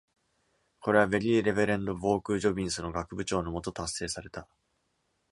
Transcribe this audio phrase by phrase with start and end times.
[0.79, 4.47] これは、Very Reverend Boak Jobbins の学部長の下、達成された。